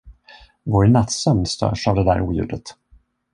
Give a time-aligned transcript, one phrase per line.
[0.63, 2.63] Vår nattsömn störs av det där oljudet!